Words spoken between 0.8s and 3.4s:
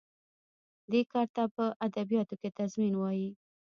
دې کار ته په ادبیاتو کې تضمین وايي.